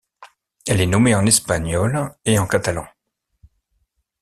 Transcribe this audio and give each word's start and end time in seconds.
Elle 0.65 0.81
est 0.81 0.87
nommée 0.87 1.13
en 1.13 1.27
espagnol 1.27 2.15
et 2.25 2.39
en 2.39 2.47
catalan. 2.47 2.87